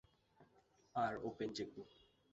[0.95, 1.89] R open chequebook.